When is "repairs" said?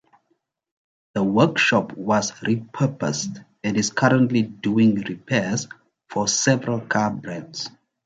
4.95-5.67